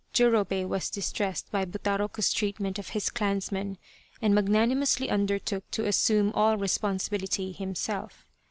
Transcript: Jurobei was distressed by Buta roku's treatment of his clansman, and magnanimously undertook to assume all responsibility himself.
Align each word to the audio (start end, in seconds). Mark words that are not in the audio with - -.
Jurobei 0.15 0.67
was 0.67 0.89
distressed 0.89 1.51
by 1.51 1.63
Buta 1.63 1.99
roku's 1.99 2.33
treatment 2.33 2.79
of 2.79 2.89
his 2.89 3.11
clansman, 3.11 3.77
and 4.19 4.33
magnanimously 4.33 5.11
undertook 5.11 5.69
to 5.69 5.85
assume 5.85 6.31
all 6.33 6.57
responsibility 6.57 7.51
himself. 7.51 8.25